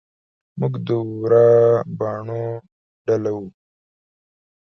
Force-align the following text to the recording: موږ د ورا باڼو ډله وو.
موږ 0.59 0.73
د 0.87 0.89
ورا 1.09 1.49
باڼو 1.97 2.43
ډله 3.05 3.31
وو. 3.37 3.45